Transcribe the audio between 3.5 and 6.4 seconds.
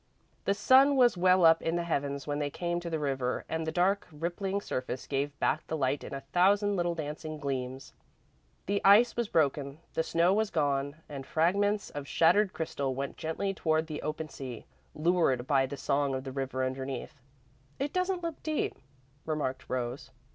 the dark, rippling surface gave back the light in a